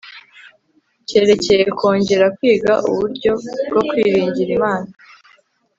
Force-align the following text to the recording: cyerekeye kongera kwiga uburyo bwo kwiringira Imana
cyerekeye 1.07 1.63
kongera 1.77 2.25
kwiga 2.37 2.73
uburyo 2.89 3.31
bwo 3.69 3.81
kwiringira 3.89 4.51
Imana 4.57 4.89